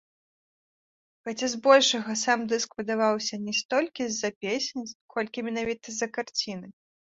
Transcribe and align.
Хаця 1.27 1.47
з 1.53 1.59
большага 1.67 2.15
сам 2.23 2.39
дыск 2.55 2.69
выдаваўся 2.81 3.35
не 3.45 3.53
столькі 3.61 4.03
з-за 4.09 4.29
песень, 4.47 4.91
колькі 5.17 5.47
менавіта 5.51 5.85
з-за 5.97 6.11
карціны. 6.19 6.67